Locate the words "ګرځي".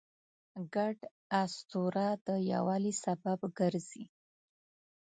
3.59-4.05